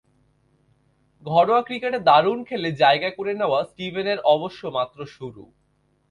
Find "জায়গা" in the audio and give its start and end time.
2.73-3.09